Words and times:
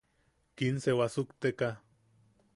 Quince 0.57 0.91
wasukteka. 0.99 1.69